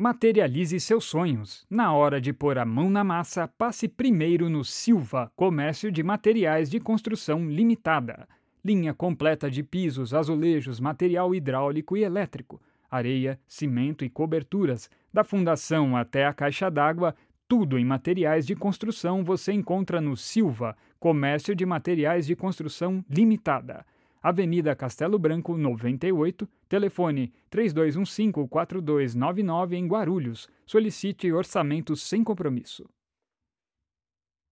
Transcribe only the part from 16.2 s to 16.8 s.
a caixa